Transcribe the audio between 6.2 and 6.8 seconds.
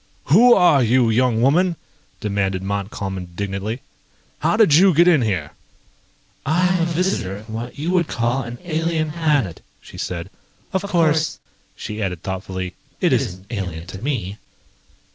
"I